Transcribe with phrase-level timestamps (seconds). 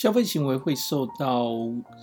[0.00, 1.50] 消费行为会受到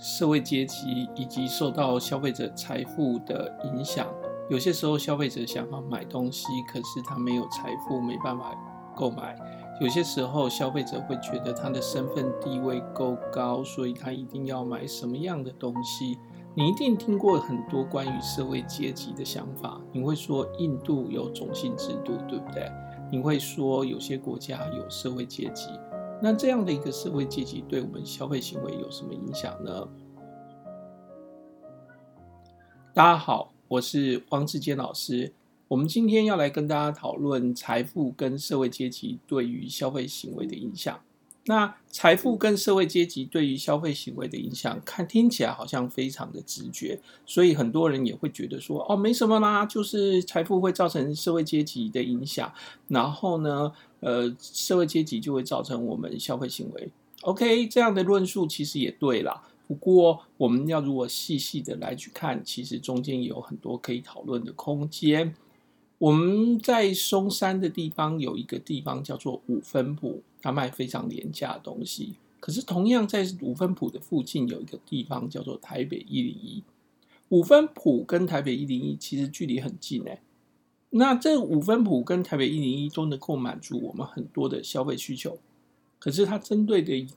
[0.00, 4.06] 社会阶级以及受到消费者财富的影响。
[4.48, 8.54] 有些时候，消费者想要买东西，可是他没有财富，没办法
[8.94, 9.36] 购买。
[9.80, 16.16] 有些时候，消费者会觉得他的身份地位够高，所以他一定要买什么样的东西。
[16.54, 19.80] 你一定听过很多关于社会阶级的想法。
[19.90, 22.70] 你会说印度有种姓制度，对不对？
[23.10, 25.68] 你会说有些国家有社会阶级。
[26.20, 29.88] 那这样的一个社会阶级对我们消费行为有什么影响呢？
[32.92, 35.32] 大家好，我是汪志坚老师。
[35.68, 40.98] 我们今天要来跟大家讨论财富跟社会阶级对于消费行为的影响。
[41.48, 52.52] 那财富跟社会阶级对于消费行为的影响，看听起来好像非常的直觉，所以很多人也会觉得说，哦，没什么啦，就是财富会造成社会阶级的影响，
[52.88, 56.90] 然后呢，呃，社会阶级就会造成我们消费行为。
[57.22, 59.42] OK，这样的论述其实也对啦。
[59.66, 65.34] 不过我们要如果细细的来去看，其实中间有很多可以讨论的空间。
[65.98, 72.14] 我们在松山的地方有一个地方叫做五分埔，它卖非常廉价的东西。
[72.38, 76.62] 可是同样在五分埔的附近有一个地方叫做台北一零一。
[77.30, 80.22] 五分埔跟台北一零一其实距离很近哎，
[80.90, 85.36] 那这五分埔跟台北一零一都能够满足我们很多的消费需求。
[85.98, 87.08] 可是它针对的一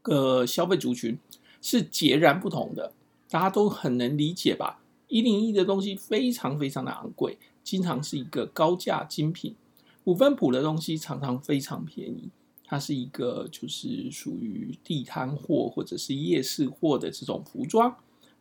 [0.00, 1.18] 个消费族群
[1.60, 2.92] 是截然不同的，
[3.28, 4.80] 大家都很能理解吧？
[5.08, 7.36] 一零一的东西非常非常的昂贵。
[7.62, 9.54] 经常是一个高价精品，
[10.04, 12.30] 五分埔的东西常常非常便宜。
[12.64, 17.94] 它是一个就是属于地摊货或者是夜市货的这种服装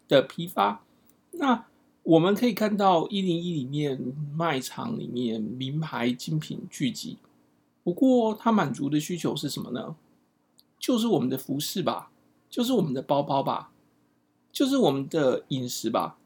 [0.08, 0.84] 的批发。
[1.32, 1.66] 那
[2.04, 4.02] 我们可以看到一零一里面
[4.34, 7.18] 卖场里面名牌精品聚集，
[7.84, 9.96] 不过它满足的需求是什么呢？
[10.80, 12.10] 就是我们的服饰吧，
[12.50, 13.72] 就是我们的包包吧，
[14.52, 16.18] 就是我们的饮食吧。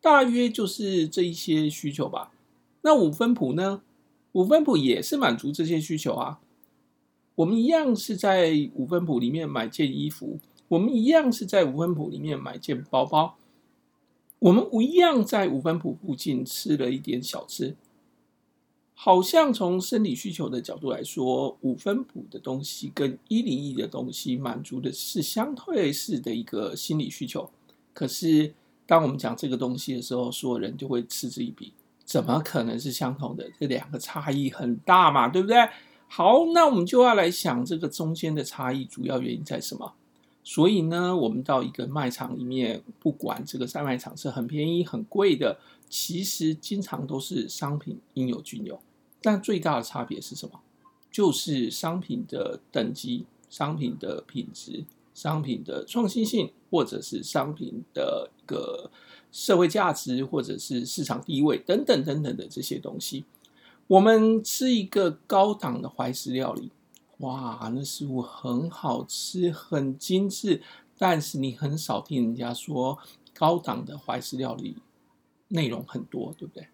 [0.00, 2.32] 大约就是这一些需求吧。
[2.82, 3.82] 那五分埔呢？
[4.32, 6.40] 五分埔也是满足这些需求啊。
[7.34, 10.38] 我们一样是在五分埔里面买件衣服，
[10.68, 13.36] 我们一样是在五分埔里面买件包包，
[14.38, 17.76] 我们一样在五分埔附近吃了一点小吃。
[18.94, 27.50] 好像从生理需求的角度来说，五分埔的东西跟一零一的东西满足的是相对式的一个心理需求，
[27.92, 28.54] 可是。
[28.90, 31.72] 当我们讲这个东西的时候，所有人就会嗤之以鼻，
[32.04, 33.48] 怎么可能是相同的？
[33.60, 35.56] 这两个差异很大嘛，对不对？
[36.08, 39.92] 好，那我们就要来想这个中间的差异主要原因在什么？
[40.42, 48.80] 所以呢，我们到一个卖场里面，不管这个在卖场是很便宜、很贵的，其实经常都是商品应有尽有，
[49.22, 50.58] 但最大的差别是什么？
[51.12, 54.84] 就是商品的等级、商品的品质。
[55.20, 58.90] 商品的创新性，或者是商品的一个
[59.30, 63.26] 社会价值，或者是市场地位等等等等的这些东西，
[63.86, 66.72] 我们吃一个高档的怀石料理，
[67.18, 70.62] 哇，那食物很好吃，很精致，
[70.96, 72.98] 但是你很少听人家说
[73.34, 74.78] 高档的怀石料理
[75.48, 76.66] 内容很多，对不对？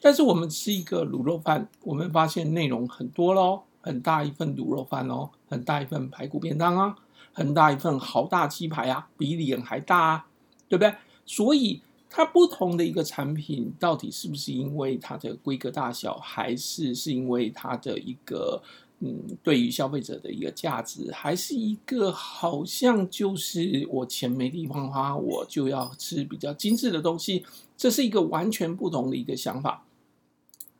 [0.00, 6.96] 但是我们吃一个卤肉饭，我们发现内容很多喽，很大一份卤肉饭哦，很大一份排骨便当啊。
[7.32, 10.26] 很大一份豪大鸡排啊，比脸还大啊，
[10.68, 10.94] 对不对？
[11.24, 18.62] 所以它不同的一个产品，到底是不是因为它的规格大小，还是是因为它的一个
[18.98, 27.44] 嗯，对于消费者的一个价值，还是一个好像就是我钱没地方花，我就要吃比较精致的东西，
[27.76, 29.84] 这是一个完全不同的一个想法。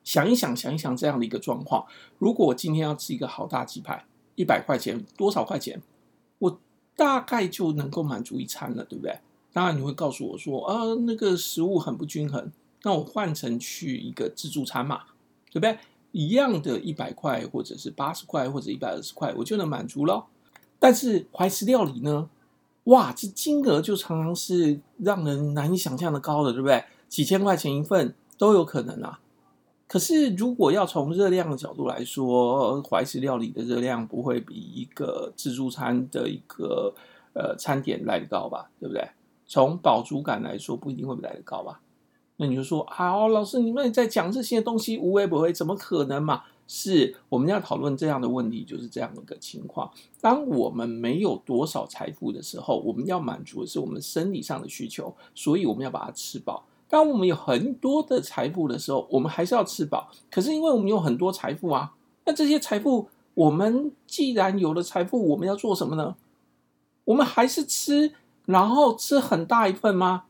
[0.05, 1.87] 想一想，想一想这样的一个状况，
[2.19, 4.05] 如果我今天要吃一个豪大鸡排，
[4.35, 5.81] 一百块钱，多少块钱？
[7.03, 9.19] 大概就能够满足一餐了，对不对？
[9.53, 12.49] 当然你会告诉我说，啊，那个食物很不均衡，
[12.85, 15.01] 那我换成去一个自助餐嘛，
[15.51, 15.77] 对不对？
[16.13, 20.27] 一样的一百块，或者是八十块，或者一百二十块，我就能满足了。
[20.79, 22.31] 但是怀石料理呢？
[22.85, 26.85] 哇，这金额就常常是让人难以想象的高的，对不对？
[27.09, 29.19] 几千块钱一份都有可能啊。
[29.93, 36.95] 可是，如果要从热量的角度来说，怀石料理的热量不会比一个自助餐的一个
[37.35, 38.71] 呃餐点来得高吧？
[38.81, 39.07] 对不对？
[39.47, 41.83] 从饱足感来说，不一定会来得高吧？
[42.39, 46.45] 那你就说，好，老师，你们在讲这些东西，无微不为，怎么可能嘛？
[46.67, 49.91] 是我们要讨论这样的问题，就是这样的一个情况。
[50.23, 56.65] 当我们没有多少财富的时候，我们要满足的是我们生理上的需求，所以我们要把它吃饱。
[56.93, 60.11] 当我们有很多的财富的时候，我们还是要吃饱。
[60.31, 61.95] 可是因为我们有很多财富啊，
[62.27, 66.15] 那这些财富，我们既然有了财富，我们要做什么呢？
[67.05, 68.13] 我们还是吃，
[68.45, 70.25] 然后吃很大一份吗？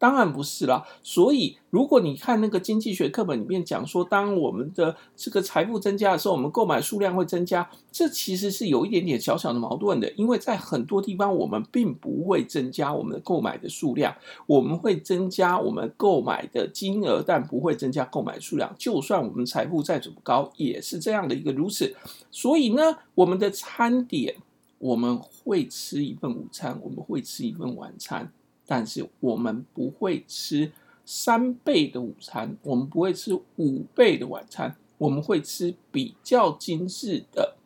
[0.00, 14.16] 当然不是啦，所以如果你看那个经济学课本里面讲说，当我们的这个财富增加的时候，我们购买数量会增加，这其实是有一点点小小的矛盾的，因为在很多地方我们并不会增加我们的购买的数量，
[14.46, 18.74] 我们会增加我们购买的金额，但不会增加购买数量。
[18.78, 21.94] 就算我们财富再怎么高，也是这样的一个如此。
[22.30, 24.36] 所以呢，我们的餐点，
[24.78, 28.32] 我们会吃一份午餐，我们会吃一份晚餐。
[28.70, 30.70] 但是我们不会吃
[31.04, 37.56] 三倍的午餐，我们不会吃五倍的晚餐，我们会吃比较精致的、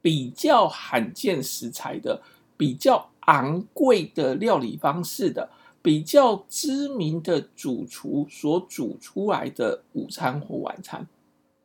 [0.00, 2.22] 比较罕见食材的、
[2.56, 5.50] 比较昂贵的料理方式的、
[5.82, 11.08] 比较知名的主厨所煮出来的午餐或晚餐。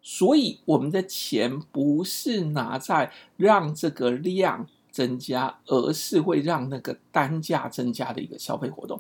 [0.02, 4.68] 所以，我们的钱不是拿在让这个量。
[5.00, 9.00] 增加，而是会让那个单价增加的一个消费活动，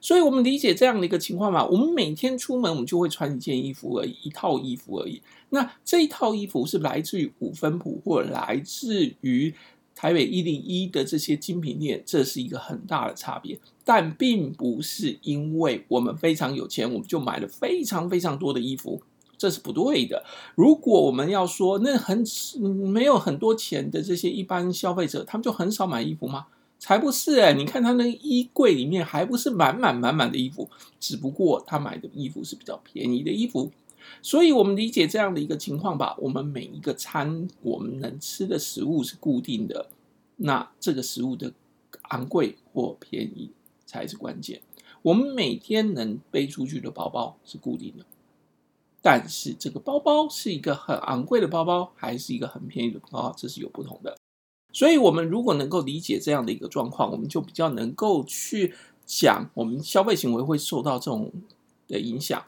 [0.00, 1.62] 所以我们理解这样的一个情况嘛。
[1.66, 5.20] 我们每天出门，我们就会穿一件衣服而已，一套衣服而已。
[5.50, 9.54] 那这一套衣服是来自于五分埔，或来自于
[9.94, 13.60] 台北一零一的这些精品店，这是一个很大的差别。
[13.84, 19.02] 但并不是因为我们非常有钱，我们就买了非常非常多的衣服。
[19.44, 20.24] 这是不对的。
[20.54, 22.24] 如果我们要说那很
[22.58, 26.46] 没有很多钱的这些一般消费者，他们就很少买衣服吗？
[26.78, 27.52] 才不是哎！
[27.52, 33.70] 你看他那衣柜里面还不是满满满满的衣服，只不过他买的衣服是比较便宜的衣服。
[34.22, 36.16] 所以，我们理解这样的一个情况吧。
[36.18, 39.90] 我们每一个餐，我们能吃的食物是固定的，
[40.36, 41.52] 那这个食物的
[42.08, 43.50] 昂贵或便宜
[43.84, 44.62] 才是关键。
[45.02, 48.06] 我们每天能背出去的包包是固定的。
[49.06, 54.16] 但是这个包包是一个很昂贵的包包，还是一个很便宜的包包，这是有不同的。
[54.72, 58.72] 所以，我们如果能够理解这样的一个状况，我们就比较能够去
[59.04, 61.30] 讲我们消费行为会受到这种
[61.86, 62.42] 的影响。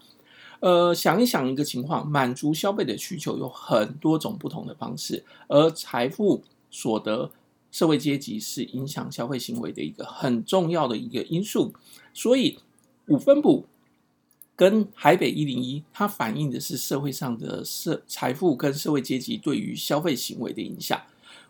[0.60, 7.30] 呃，想一想一个情况，满足消费的需求有很多种不同的方式，而财富、所得、
[7.70, 11.74] 社会阶级是影响消费行为的一个很重要的一个因素。
[12.14, 12.58] 所以，
[13.08, 13.66] 五分埔。
[14.56, 20.98] 跟台北一零一，它反映的是社会上的社财富跟社会阶级对于消费行为的影响。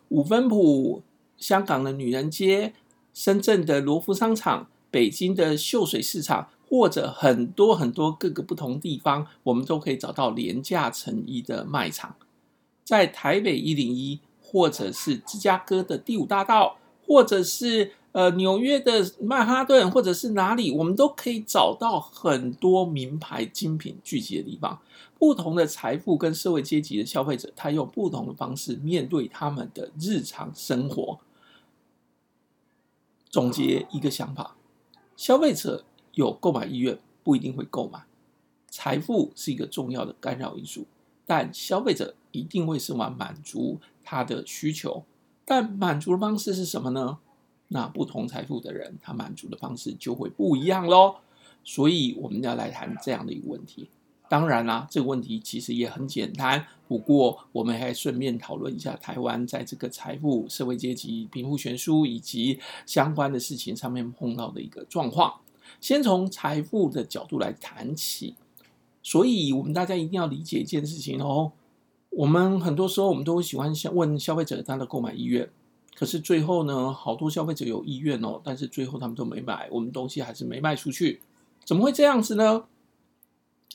[0.09, 1.01] 五分埔、
[1.37, 2.73] 香港的女人街、
[3.13, 12.15] 深圳的罗浮商场、北京的秀水市场，或者很多很多各个不同地方，我们都可以找到廉价成衣的卖场。
[12.83, 17.93] 在台北一零一，或者是芝加哥的第五大道，或者是。
[18.17, 24.81] 呃，纽约的曼哈顿，或者是哪里，我们都可以找到很多名牌精品聚集的地方。
[25.19, 31.19] 不同的财富跟社会阶级的消费者，他用不同的方式面对他们的日常生活。
[33.29, 34.55] 总结一个想法：
[35.15, 35.85] 消费者
[36.15, 38.03] 有购买意愿，不一定会购买。
[38.67, 40.87] 财富是一个重要的干扰因素，
[41.27, 45.03] 但消费者一定会希望满足他的需求。
[45.45, 47.19] 但满足的方式是什么呢？
[47.69, 51.15] 那不同财富的人，他满足的方式就会不一样喽。
[51.63, 53.89] 所以我们要来谈这样的一个问题。
[54.29, 56.65] 当然啦，这个问题其实也很简单。
[56.87, 65.33] 不过我们还顺便讨论一下台湾在这个财富、社会阶级、贫富悬殊以及相关的事情上面碰到的一个状况。
[65.81, 68.35] 先从财富的角度来谈起。
[69.03, 71.53] 所以我们大家一定要理解一件事情哦。
[72.09, 75.49] 我们很多时候我们都会喜欢问消费者他的购买意愿。
[75.97, 81.21] 可是最后呢，好多消费者有意愿哦，但是最后他们都没买，我们东西还是没卖出去，
[81.65, 82.65] 怎么会这样子呢？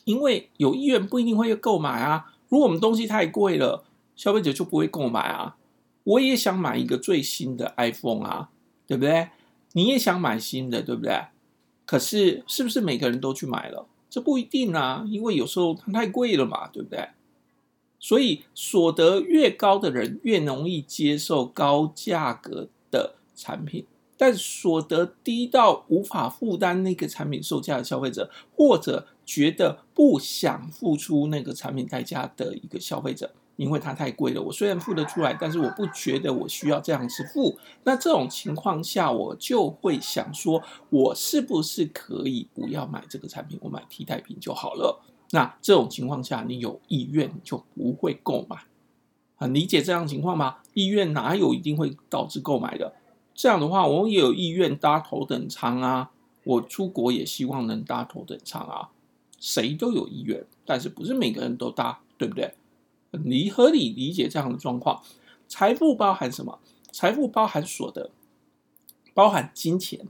[0.05, 2.33] 因为有意愿不一定会购买啊。
[2.47, 3.83] 如果我们东西太贵了，
[4.15, 5.57] 消费者就不会购买啊。
[6.05, 8.49] 我也想买一个最新的 iPhone 啊，
[8.87, 9.29] 对不对？
[9.73, 11.25] 你也想买新的，对不对？
[11.85, 13.85] 可是是不是每个人都去买了？
[14.09, 17.09] 这不一定啊，因为有时候它太贵了嘛，对不对？
[18.03, 23.85] 所以，所得越高的人越容易接受高价格的产品，
[24.17, 37.57] 但所得低到无法负担那个产品售价的消费者，或者觉得不想付出那个产品代价的一个消费者，因为它太贵了，我虽然付得出来，但是我不觉得我需要这样子付。
[37.85, 45.01] 那这种情况下，我就会想说，我是不是可以不要买这个产品，我买替代品就好了。
[45.33, 48.65] 那这种情况下，你有意愿就不会购买，
[49.35, 50.57] 很理解这样情况吗？
[50.75, 52.93] 意愿哪有一定会导致购买的？
[53.33, 56.11] 这样的话，我也有意愿搭头等舱啊，
[56.43, 58.89] 我出国也希望能搭头等舱啊，
[59.39, 62.53] 谁都有意愿，但是不是每个人都搭，对不对？
[63.09, 65.01] 你合理理解这样的状况。
[65.47, 66.59] 财富包含什么？
[66.91, 68.11] 财富包含所得，
[69.15, 70.07] 包含金钱。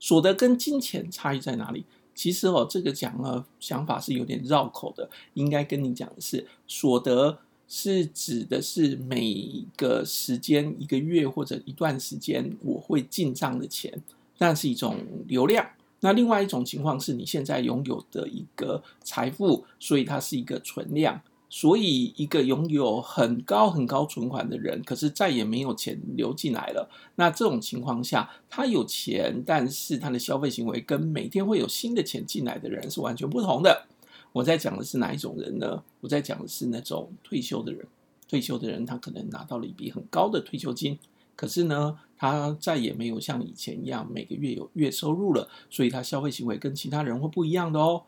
[0.00, 1.84] 所得跟金钱差异在哪里？
[2.18, 5.08] 其实哦，这个讲了想法是有点绕口的。
[5.34, 14.02] 应该跟你讲的是，所得是指的是每个时间、一个月或者一段时间我会进账的钱，
[14.38, 14.96] 那是一种
[15.28, 15.64] 流量。
[16.00, 21.22] 那另外一种情况是你现在拥有的一个财富，所以它是一个存量。
[21.50, 26.90] 所以，一个拥有很高很高存款的人，可是再也没有钱流进来了。
[27.14, 33.86] 那这种情况下，他有钱，但是他的消费行为跟每天会有新的钱进来的人是完全不同的。
[34.32, 35.82] 我在讲的是哪一种人呢？
[36.00, 37.86] 我在讲的是那种退休的人。
[38.28, 40.98] 退休的人，他可能拿到了一笔很高的退休金，
[41.34, 48.02] 可是呢，他再也没有像以前一样每个月有月收入了，所以他消费行为跟其他人会不一样的哦。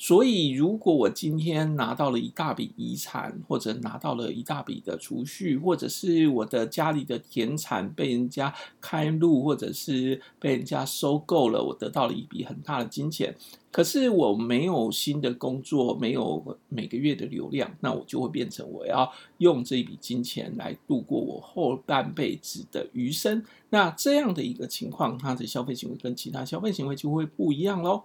[0.00, 13.34] 所以，如果我今天拿到了一大笔遗产，或者拿到了一大笔的储蓄，或者是我的家里的田产被人家开路，或者是被人家收购了，我得到了一笔很大的金钱，
[13.72, 23.44] 可是我没有新的工作，没有每个月的流量，那我就会变成我要用这一笔金钱来度过我后半辈子的余生。
[23.70, 28.04] 那这样的一个情况，他的消费行为跟其他消费行为就会不一样喽。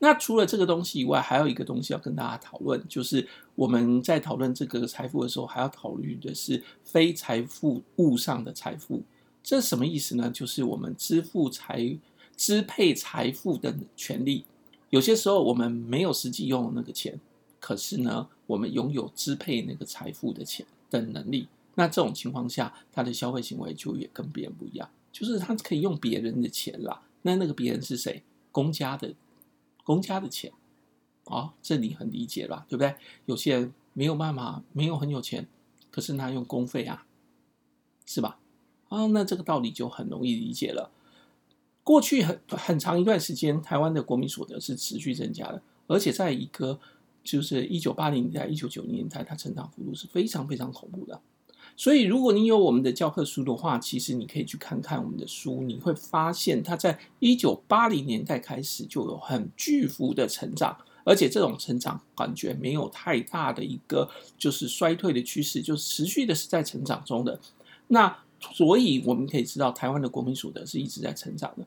[0.00, 9.02] 那除了这个东西以外，还有一个东西要跟大家讨论，就是我们在讨论这个财富的时候，还要考虑的是非财富物上的财富。
[9.42, 10.30] 这什么意思呢？
[10.30, 11.96] 就是我们支付财
[12.36, 14.44] 支配财富的权利。
[14.90, 17.18] 有些时候我们没有实际用那个钱，
[17.58, 21.48] 可是呢，我们拥有支配那个财富的钱的能力。
[21.76, 27.02] 那这种情况下，他的消费行为就也跟别人不一样，就是他可以用别人的钱啦。
[27.22, 28.22] 那那个别人是谁？
[28.52, 29.14] 公家的。
[29.84, 30.50] 公家的钱，
[31.26, 32.66] 啊、哦，这你很理解吧？
[32.68, 32.96] 对不对？
[33.26, 35.46] 有些人没有办法，没有很有钱，
[35.90, 37.06] 可是他用公费啊，
[38.04, 38.40] 是吧？
[38.88, 40.90] 啊、那这个道理就很容易理解了。
[41.82, 46.80] 过去很很长一段时间，台湾的国民所得是持续增加的，而且在一个
[47.22, 51.20] 就是一九八零年代、一九九零年代，它成长幅度是非常非常恐怖的。
[51.76, 67.40] 所以，如果你有我们的教科书的话，其实你可以去看看我们的书，你会发现它在一九八零年代开始就有很巨幅的成长，而且这种成长感觉没有太大的一个就是衰退的趋势，就持续的是在成长中的。
[67.88, 71.66] 那所以我们可以知道，台湾的国民所得是一直在成长的。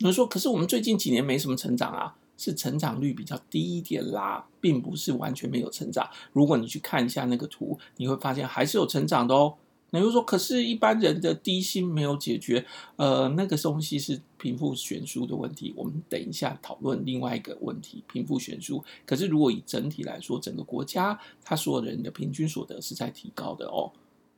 [0.00, 2.17] 有人说，可是我们最近几年没什么成长啊。
[2.38, 6.08] 是成长率比较低一点啦，并不是完全没有成长。
[6.32, 9.56] 如果你去看一下那个图，你会发现还是有成长的哦。
[9.90, 12.62] 那就说，可是一般人的低薪没有解决，
[12.96, 15.72] 呃，那个东西是贫富悬殊的问题。
[15.74, 18.84] 我们等一下讨论另外一个问题，贫富悬殊。
[19.06, 23.90] 可是如果以整体来说，整个国家他所有人的平均所得是在提高的哦。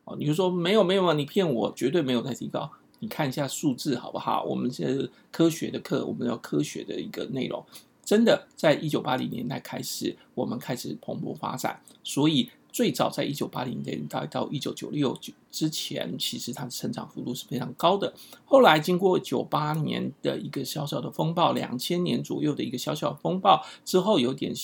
[0.04, 2.70] 哦，你就说没有没有，你骗我，绝对没有在提高。
[3.00, 4.44] 你看一下数字好不好？
[4.44, 7.64] 我们是科学的课，我们要科学的一个内容。
[8.10, 12.50] 真的，在一九八零年代开始，我们开始蓬勃发展，所以。
[12.72, 15.18] 最早在一九八零年代到一九九六
[15.50, 18.14] 之前，其实它的成长幅度是非常高的。
[18.44, 24.54] 后来经过九八年的一个小小的风暴，两千年左右的一个小小风暴之后，有点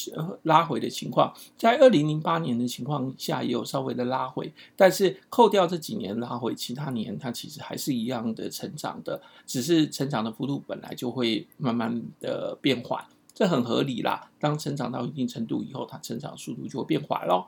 [0.44, 1.34] 拉回的情况。
[1.58, 13.04] 在二零零八年的情况下，也有稍微的拉回，但是扣掉这几年拉回，其他年它其实还是一样的成长的，只是成长的幅度本来就会慢慢的变缓，
[13.36, 14.30] 这很合理啦。
[14.40, 17.44] 当成长到一定程度以后，它成长速度就会变缓喽。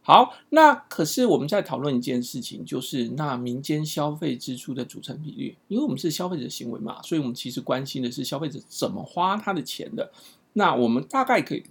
[0.00, 10.10] 好，那可是我们在讨论一件事情，就是那民间消费支出的组成比率，因为我们是消费者行为嘛，所以我们其实关心的是消费者怎么花他的钱的。
[10.54, 11.62] 那我们大概可以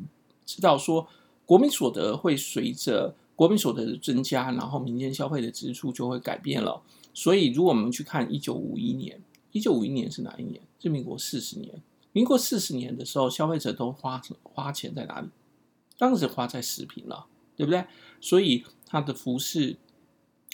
[0.45, 1.07] 知道说，
[1.43, 6.83] 国民所得会随着国民所得的增加，然后民间消费的支出就会改变了。
[7.15, 9.19] 所以，如果我们去看一九五一年，
[9.51, 10.61] 一九五一年是哪一年？
[10.79, 11.81] 是民国四十年。
[12.11, 15.29] 民国四十年的时候，消费者都花花钱在哪里？
[15.97, 17.27] 当时花在食品了。
[17.59, 17.83] 对不对？
[18.21, 19.75] 所以他的服饰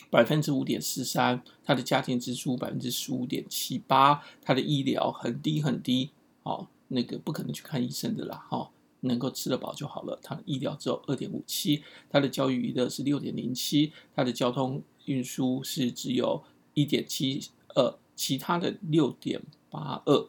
[0.09, 6.09] 百分之五点四三，他的家庭支出百分之十五点七八，他的医疗很低很低，
[6.41, 8.71] 哦，那个不可能去看医生的啦，哦，
[9.01, 10.19] 能够吃得饱就好了。
[10.23, 16.43] 他的医疗只有二点五七，他的教育娱乐是六点零七，他的交通运输是只有
[16.73, 17.39] 一点七
[17.75, 20.27] 二，其他的六点八二，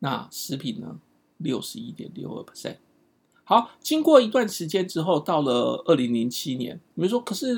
[0.00, 0.98] 那食品呢，
[1.38, 2.76] 六十一点六二 percent。
[3.44, 7.56] 好，经过一段时间之后，到了二零零七年，你们说，可是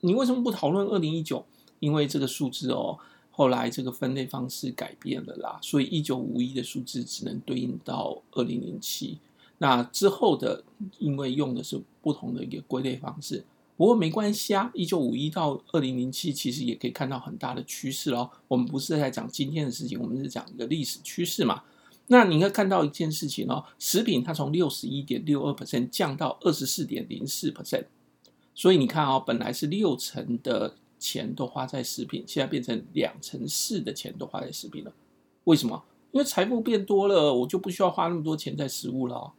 [0.00, 1.44] 你为什么不讨论二零一九？
[1.78, 2.98] 因为这个数字哦，
[3.30, 9.18] 后来这个分类方式改变了啦，所以一九五一的数字只能对应到二零零七。
[9.56, 10.62] 那之后的，
[10.98, 13.42] 因为用的是不同的一个归类方式，
[13.78, 18.30] 不过没关系啊，一九五一到二零零七，其实也可以看到很大的趋势哦。
[18.46, 21.62] 我们不是在讲今天的事情，我们是讲一个历史趋势嘛。
[22.12, 27.84] 那你会看到一件事情哦，食品它从六十一点六二 percent 降到二十四点零四 percent，
[28.52, 34.92] 所以你看哦，本来是六成的钱都花在食品，现在变成两成四的钱都花在食品了。
[35.44, 35.84] 为什么？
[36.10, 39.32] 因为财富变多了，我就不需要花那么多钱在食物了，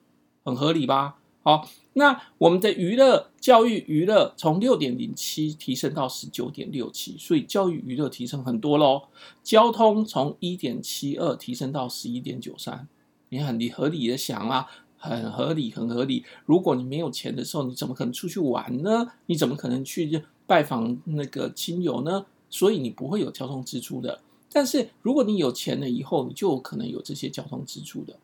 [0.46, 1.20] 很合理吧？
[1.44, 9.04] 好，那我们的娱乐、教育、娱乐从六点零七提升到十九点六七，所以教育娱乐提升很多喽。
[9.42, 12.88] 交通从一点七二提升到十一点九三，
[13.30, 14.68] 你很你合理的想啊，
[14.98, 16.24] 很合理，很合理。
[16.46, 19.08] 如果你没有钱的时候，你怎么可能出去玩呢？
[19.26, 22.28] 你怎么可能去拜访那个亲友呢？
[22.52, 24.20] 所以你不会有交通支出的。
[24.54, 28.20] 但是如果你有钱了以后，你就有可能有这些交通支出的。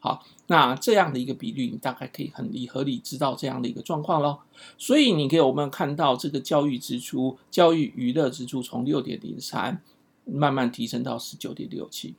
[0.00, 4.40] 好，那这样的一个比率，你大概可以很理合理知道这样的一个状况咯。
[4.76, 9.82] 所以你给我们看到这个教育支出、教育娱乐支出从六点零三
[10.24, 12.14] 慢慢提升到十九点六七，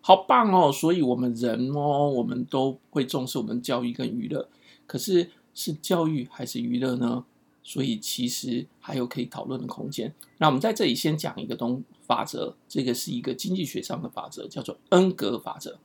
[0.00, 0.72] 好棒哦！
[0.72, 4.48] 所以我们人哦，我们都会重视我们教育跟娱乐。
[4.86, 7.24] 可是是教育还是娱乐呢？
[7.62, 10.12] 所以其实还有可以讨论的空间。
[10.38, 15.78] 那我们在这里先讲一个东法则，这个是一个经济学上的法则，叫做恩格法则。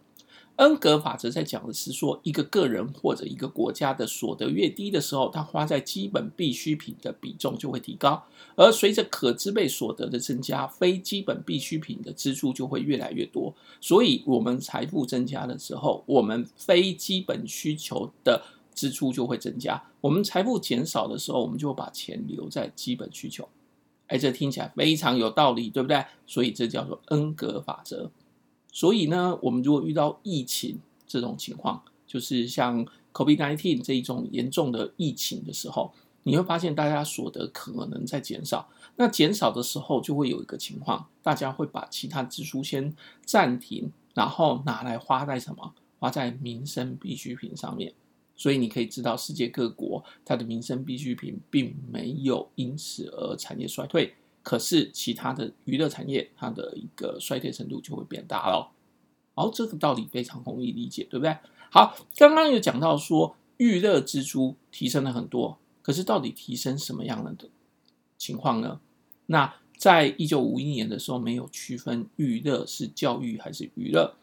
[0.57, 8.24] 恩格法则在讲的是说，一个个人或者一个国家的所得越低的时候，他花在基本必需品的比重就会提高；
[8.55, 13.53] 而随着可支配所得的增加，非基本必需品的支出就会越来越多。
[13.81, 18.41] 所以，我们财富增加的时候，我们非基本需求的
[18.74, 23.45] 支出就会增加；我们财富减少的时候，我们就会把钱留在基本需求。
[24.07, 26.05] 哎，这听起来非常有道理，对不对？
[26.25, 28.09] 所以这叫做恩格法则。
[28.75, 30.77] 所以呢，我们如果遇到疫情
[31.08, 38.67] 这种情况，就是像 COVID-19 这一种严重的疫情的时候，你会发现大家所得可能在减少。
[38.98, 45.74] 那减少的时候，就会有一个情况，大家会把其他支出先暂停，然后拿来花在什么？
[45.98, 47.94] 花在民生必需品上面。
[48.35, 54.16] 所以你可以知道，世界各国它的民生必需品并没有因此而产业衰退。
[54.46, 58.72] 可是其他的娱乐产业，它的一个衰退程度就会变大了。
[59.34, 61.36] 好，这个道理非常容易理解，对不对？
[61.72, 67.50] 好，刚刚有讲到说娱乐支出提升了很多，可是到底提升什么样的
[68.20, 68.79] 情况呢？
[69.25, 74.16] 那在一九五一年的时候，没有区分娱乐是教育还是娱乐。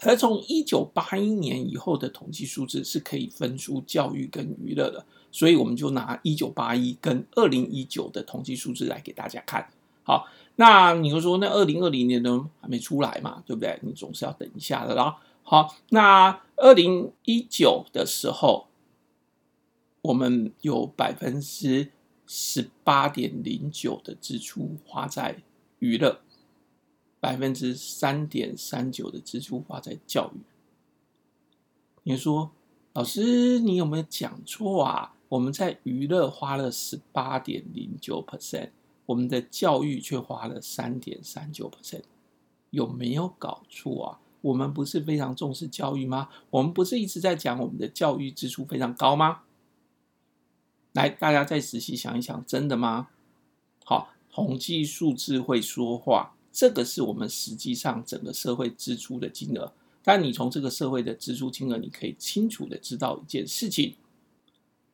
[0.00, 9.68] 而从一九八一年以后的统计数字是可以分出教育跟娱乐的，所以我们就拿一九八一跟二零一九的统计数字来给大家看。
[10.04, 13.42] 好，那你会说，那二零二零年呢还没出来嘛？
[13.44, 13.78] 对不对？
[13.82, 15.18] 你总是要等一下的啦。
[15.42, 18.68] 好，那二零一九的时候，
[20.02, 21.90] 我们有百分之
[22.26, 25.42] 十八点零九的支出花在
[25.80, 26.20] 娱乐。
[27.20, 30.40] 百分之三点三九的支出花在教育。
[32.04, 32.50] 你说，
[32.94, 35.14] 老师，你有没有讲错啊？
[35.28, 38.70] 我们在娱乐花了十八点零九 percent，
[39.04, 42.04] 我们的教育却花了三点三九 percent，
[42.70, 44.20] 有没有搞错啊？
[44.40, 46.30] 我们不是非常重视教育吗？
[46.48, 49.42] 我们不是一直在讲我们的教育支出非常高吗？
[50.92, 53.08] 来，大家再仔细想一想，真的吗？
[53.84, 56.36] 好，统计数字会说话。
[56.58, 63.94] 这个是我们实际上整个社会支出的金额，但你从这个社会的支出金额，你可以清楚的知道一件事情，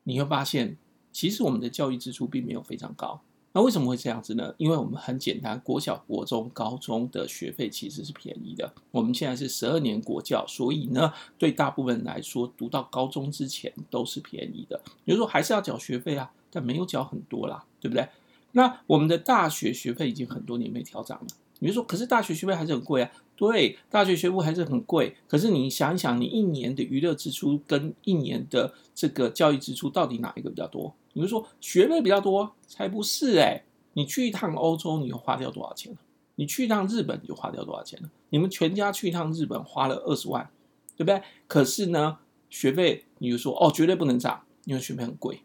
[0.03, 0.77] 你会发现，
[1.11, 3.19] 其实我们的教育支出并没有非常高。
[3.55, 4.55] 那为什么会这样子呢？
[4.59, 8.71] 因为我们很简单，国小、国中、高中的学费其实是便宜的。
[8.91, 14.79] 我们现在是十二年国教，所以呢，对大部分人来说，读到高中之前都是便宜的。
[15.03, 18.07] 比如说还是要缴学费啊，但没有缴很多啦，对不对？
[18.53, 21.27] 那我们的大学学费已经很多年没调涨了。
[21.65, 23.11] 比如说，可是大学学费还是很贵啊。
[23.37, 25.17] 对，大学学费还是很贵。
[25.27, 30.95] 可是你想一想，你一年的娱乐支出跟一年的这个教育支出，到底哪一个比较多？
[31.15, 35.97] 比如说学费比较多，才不是哎、你去一趟欧洲，你又花掉多少钱？
[36.35, 38.11] 你去一趟日本，你就花掉多少钱了？
[38.29, 40.51] 你们全家去一趟日本花了二十万，
[40.99, 41.23] 对不对？
[41.47, 42.19] 可是呢，
[42.51, 45.41] 学费你就说哦，绝对不能涨，因为学费很贵。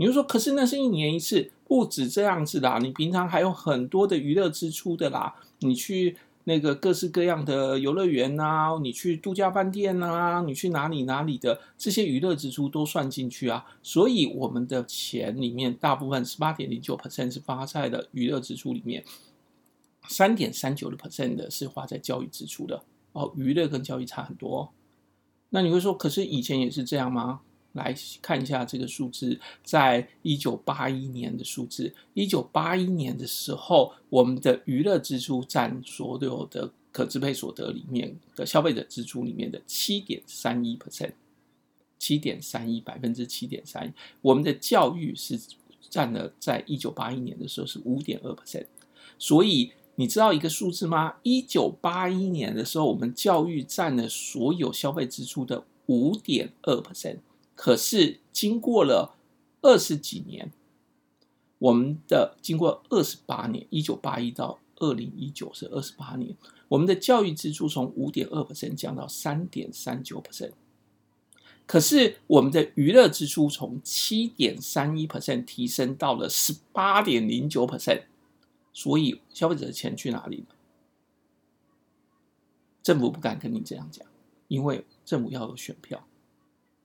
[0.00, 2.78] 你就说，可是那是一年一次，不止这样子啦。
[2.78, 5.34] 你平常还有很多的娱乐支出的啦。
[5.58, 13.66] 你去那个各式各样的游乐园呐，你去度假饭店呐，你去哪里哪里的这些娱乐支出都算进去啊。
[13.82, 19.04] 所以我们的钱里面大部分十八点零九 percent 是花在了娱乐支出里面，
[20.08, 22.82] 三点三九的 percent 的是花在教育支出的。
[23.12, 24.72] 哦，娱乐跟教育差很多。
[25.50, 27.40] 那你会说，可是以前也是这样吗？
[27.72, 41.12] 来看一下这个数字，在一九八一年的数字，一九八一年的时候，我们的娱乐支出占所有的可支配所得里面的消费者支出里面的七点三一 percent，
[41.98, 43.92] 七点三一百分之七点三一。
[44.20, 45.38] 我们的教育是
[45.88, 48.66] 占了，在一九八一年的时候是五点二 percent，
[49.16, 51.14] 所以你知道一个数字吗？
[51.22, 57.18] 一九八一年的时候，我们教育占了所有消费支出的五点二 percent。
[57.60, 59.14] 可是经过了
[59.60, 60.50] 二十几年，
[61.58, 66.34] 我们的经过二十八年，一九八一到二零一九是二十八年，
[66.68, 70.52] 我们的教育支出从五点二 percent 降到三点三九 percent。
[71.66, 78.04] 可是我们的娱乐支出从七点三一 percent 提升到了十八点零九 percent。
[78.72, 80.56] 所以消费者的钱去哪里了？
[82.82, 84.06] 政府不敢跟你这样讲，
[84.48, 86.02] 因为政府要有选票。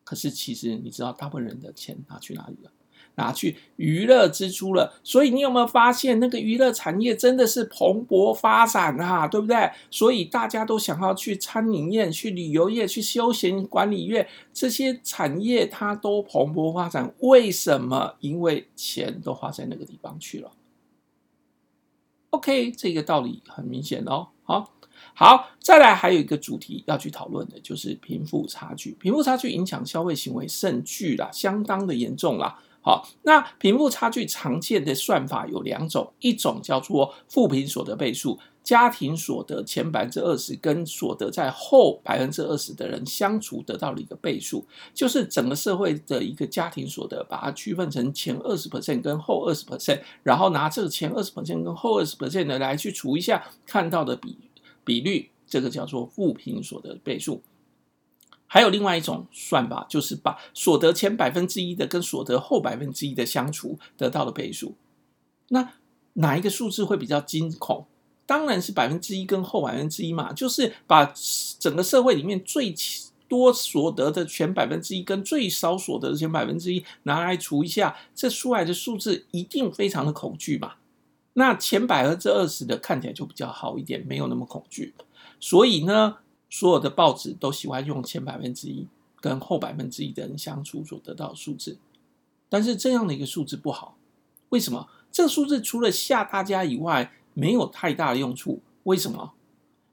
[0.05, 2.71] 可是，其实你知道，大部分人的钱拿去哪里了？
[3.17, 4.93] 拿去娱乐支出了。
[5.01, 9.25] 所以，你有没有发现，那个娱乐产业真的是蓬勃发展啊？
[9.27, 9.71] 对不对？
[9.89, 17.13] 所以，大家都想要去餐饮业、去旅游业、去休闲管理业这些产业，它都蓬勃发展。
[17.19, 18.15] 为什么？
[18.19, 20.51] 因为钱都花在那个地方去了。
[22.35, 24.27] OK，这个道理很明显哦。
[24.43, 24.71] 好。
[25.17, 28.91] 好，再来还有一个主题要去讨论的，就是贫富差距。
[28.99, 32.59] 贫富差距影响消费行为甚巨啦，相当的严重啦。
[32.85, 54.37] 好，那贫富差距常见的算法有两种，一种叫做富贫所得倍数，家庭所得前百分之二十跟所得在后百分之二十的人相除得到了一个倍数，就是整个社会的一个家庭所得，把它区分成前二十 percent 跟后二十 percent，然后拿这个前二十 percent 跟后二十 percent 的来去除一下，看到的比。
[54.83, 57.41] 比率，这个叫做富贫所得倍数，
[58.47, 64.75] 还有另外一种算法，就是把所得前百分之一的跟所得后百分之一的相除得到的倍数。
[65.49, 65.73] 那
[66.13, 67.85] 哪一个数字会比较惊恐？
[68.25, 71.13] 当然是百分之一跟后百分之一嘛，就是把
[71.59, 72.73] 整个社会里面最
[73.27, 80.73] 多所得的前百分之一跟最少所得的前百分之一拿来除一下，这出来的数字一定非常的恐惧嘛。
[81.33, 84.93] 那前百分之二十的看起来就比较好一点，没有那么恐惧。
[85.39, 86.17] 所以呢，
[86.49, 88.87] 所有的报纸都喜欢用前百分之一
[89.19, 91.77] 跟后百分之一的人相处所得到的数字。
[92.47, 93.97] 但是这样的一个数字不好，
[94.49, 94.87] 为什么？
[95.11, 98.61] 这个数字除了吓大家以外，没有太大的用处。
[98.83, 99.33] 为什么？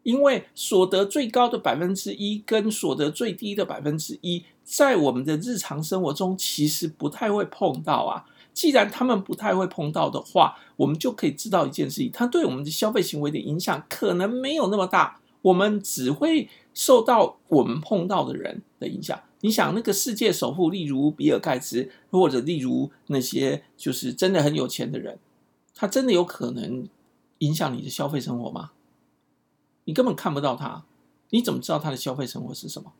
[0.02, 8.26] 因为所得最高的百分之一跟所得最低的百分之一，在我们的日常生活中其实不太会碰到啊。
[8.52, 15.20] 既然他们不太会碰到的话，我们就可以知道一件事情：它对我们的消费行为的影响可能没有那么大。
[15.42, 19.20] 我们只会受到我们碰到的人的影响。
[19.40, 25.18] 你想，那个世界首富，例如比尔盖茨，或者例如那些就是真的很有钱的人，
[25.74, 26.88] 他真的有可能
[27.38, 28.70] 影响你的消费生活吗？
[29.84, 30.84] 你根本看不到他，
[31.30, 32.92] 你怎么知道他的消费生活是什么？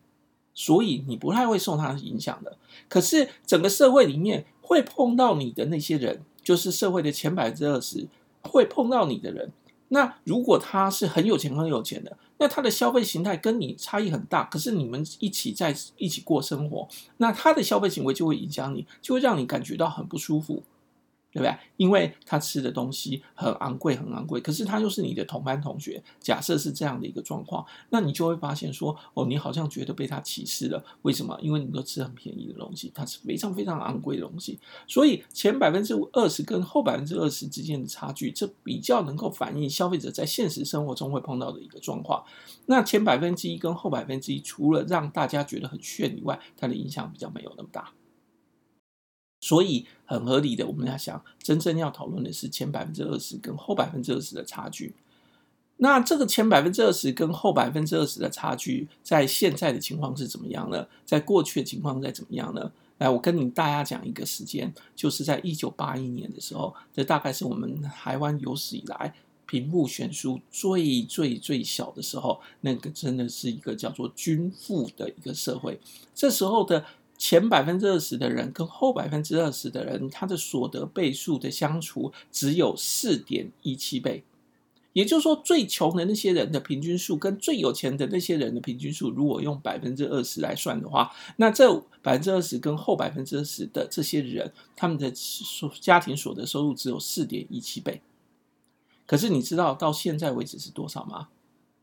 [0.53, 2.57] 所以你不太会受他的影响的。
[2.89, 8.07] 可是整个社会里面会碰到你的那些人，就是社会的前百分之二十
[8.41, 9.51] 会碰到你的人。
[9.87, 20.61] 那如果他是很有钱很有钱的，那他的消费形态跟你差异很大，可是你们一起在一起过生活，那他的消费行为就会影响你，就会让你感觉到很不舒服。
[21.33, 21.57] 对不对？
[21.77, 24.39] 因为他吃的东西很昂贵，很昂贵。
[24.39, 30.85] 可是他又是你的同班同学，假设是这样的一个状况，那你就会发现说，哦，你好像觉得被他歧视了。
[31.01, 31.35] 为什么？
[31.41, 34.59] 因为你都吃很便宜的东西，它是非常非常昂贵的东西。
[34.87, 42.23] 所以前百分之二十跟后百分之二十之间的差距，这比较能够反映消费者在现实生活中会碰到的一个状况。
[42.67, 47.91] 那前百分之一跟后百分之一，除了让大家觉得很炫以外，它的影响比较没有那么大。
[49.53, 54.95] 所以很合理的，我们要想，真正要讨论的是前百分之二十跟后百分之二十的差距。
[55.77, 60.87] 那这个前百分之二十跟后百分之二十的差距，在现在的情况是怎么样呢？
[61.05, 62.71] 在过去的情况再怎么样呢？
[62.97, 69.13] 来，我跟你大家讲一个时间，就是在一九八一年的时候，这大概是我们台湾有史以来
[69.45, 75.79] 贫富悬殊最最最小的时候，那个真的是一个叫做均富的一个社会。
[76.15, 76.83] 这时候的。
[77.23, 84.25] 前百分之二十的人跟后百分之二十的人，他的所得倍数的相除只有四点一七倍，
[84.91, 98.01] 也就是说，最穷的那些人的平均数跟最有钱的那些人的平均数，如果用百分之二十来算的话，那这百分之二十跟后百分之二十的这些人，他们的所家庭所得收入只有四点一七倍。
[99.05, 101.29] 可是你知道到现在为止是多少吗？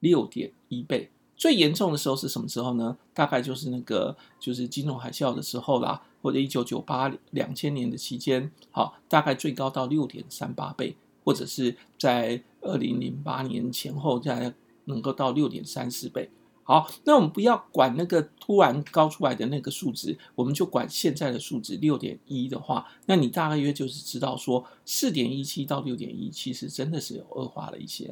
[0.00, 1.10] 六点一倍。
[1.40, 2.98] 最严重的时候是什么时候呢？
[3.14, 14.52] 大概就是那个就是金融海啸的时候啦，或者一九九八两千年的期间，好，大概最高到六点三八倍，或者是在二零零八年前后再
[14.84, 16.28] 能够到六点三四倍。
[16.62, 28.04] 好，那我们不要管那个突然高出来的那个数值，我们就管现在的数值六点一的话，那你大概约就是知道说四点一七到六点一，其实真的是有恶化了一些，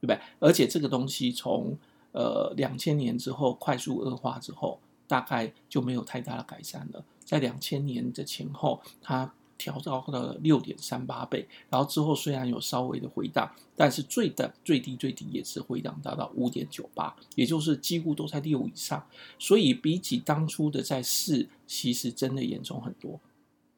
[0.00, 0.18] 不对？
[0.40, 1.76] 而且这个东西从
[2.12, 7.04] 呃两千年之后快速恶化之后，大概就没有太大的改善了。
[7.24, 9.32] 在两千年的前后，它。
[9.58, 19.06] 调到了六点三八倍，然后之后虽然有稍微的回档，但是最的最低最低也是回档达到五点九八，也就是几乎都在六以上，
[19.38, 23.20] 所以比起当初的在四，其实真的严重很多。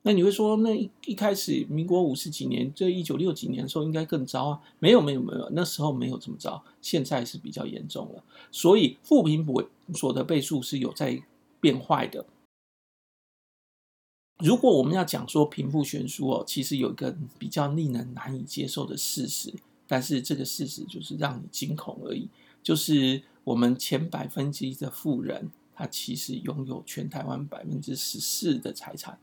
[0.06, 4.60] 那你会说，那一开始民国五十几年，这一九六几年的时候应该更糟啊？
[4.78, 8.22] 没有没有没有，那时候没有这么糟，现在是比较严重了。
[8.52, 9.46] 所以负评
[9.94, 11.22] 所得倍数是有在
[11.58, 12.26] 变坏的。
[14.40, 19.54] 如果我们要讲说贫富悬殊哦，其实有一个比较令人难以接受的事实，
[19.86, 22.28] 但是这个事实就是让你惊恐而已。
[22.62, 29.18] 就是我们前百分之一的富人，他其实拥有全台湾百分之十四的财产，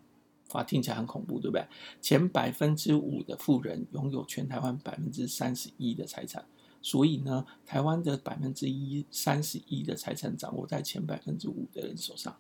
[0.54, 1.66] 哇，听起来很恐怖，对不对？
[2.02, 6.46] 前百分之五的富人拥有全台湾百分之三十一的财产，
[6.82, 12.36] 所以呢，台湾的百分之一三十一的财产掌握在前百分之五的人手上，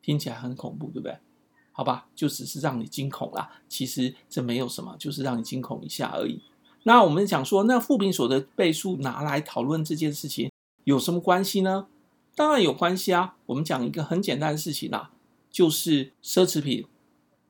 [0.00, 1.18] 听起来很恐怖，对不对？
[1.72, 3.60] 好吧，就只是让你惊恐啦。
[3.68, 6.40] 其实这没有什么，就是让你惊恐一下而已。
[6.84, 10.50] 那我们讲说，那负评所得倍数拿来讨论这件事情
[10.84, 11.88] 有什么关系呢？
[12.34, 13.36] 当然有关系啊。
[13.46, 15.10] 我们讲一个很简单的事情啦，
[15.50, 16.86] 就是奢侈品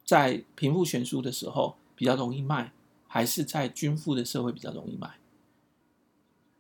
[0.07, 2.73] 在贫富悬殊的时候比较容易卖，
[3.09, 5.11] 还是在均富的社会比较容易卖？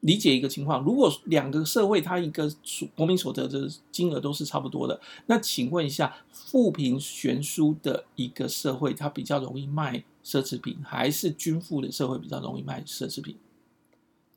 [0.00, 2.52] 理解一个情况，如果两个社会它一个
[2.94, 13.37] 国民所得的金额都是差不多的，那请问一下，富贫悬殊的一个社会，它比较容易卖奢侈品，还是均富的社会比较容易卖奢侈品？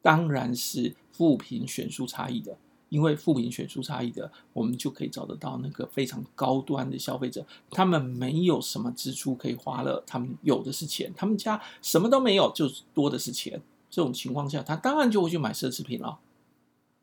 [0.01, 2.57] 当然是富贫悬殊差异的，
[2.89, 13.61] 因为负评悬殊差异的，我们就可以找得到那个非常高端的消费者，他们没有什么支出可以花了，他们有的是钱，他们家什么都没有，就多的是钱。
[13.91, 16.19] 这种情况下，他当然就会去买奢侈品了。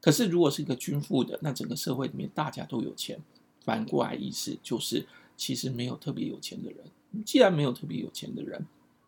[0.01, 3.21] 可是，如果是一个均富的，那整个社会里面大家都有钱。
[3.65, 5.05] 反过来意思就是，
[5.37, 6.79] 其实没有特别有钱的人。
[7.25, 8.65] 既然没有特别有钱的人，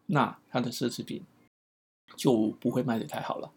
[0.06, 1.22] 那他的奢侈品
[2.16, 3.52] 就不会卖得太好了。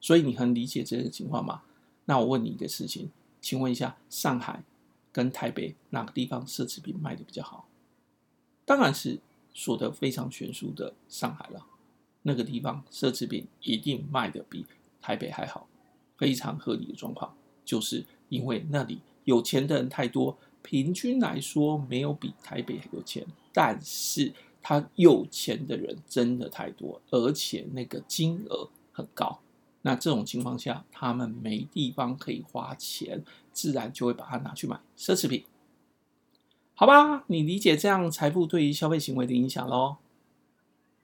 [0.00, 1.62] 所以，你很理解这个情况吗？
[2.10, 3.08] 那我问你一个事情，
[3.40, 4.64] 请问一下，上海
[5.12, 7.68] 跟台北哪个地方奢侈品卖得比较好？
[8.64, 9.20] 当然是
[9.54, 11.64] 所得非常悬殊的上海了。
[12.22, 14.66] 那个地方奢侈品一定卖得比
[15.00, 15.68] 台北还好，
[16.18, 17.32] 非常合理的状况，
[17.64, 29.38] 就是因为那里有钱的人太多，平均来说没有比台北有钱，但是他有钱的人真的太多，而且那个金额很高，
[29.82, 35.44] 那这种情况下，他们没地方可以花钱，自然就会把它拿去买奢侈品，
[36.74, 37.24] 好吧？
[37.28, 39.96] 你理解这样财富对于消费行为的影响喽？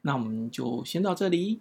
[0.03, 1.61] 那我们就先到这里。